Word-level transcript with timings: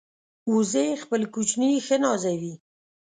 وزې 0.53 0.85
خپل 1.03 1.21
کوچني 1.33 1.71
ښه 1.85 1.97
نازوي 2.03 2.53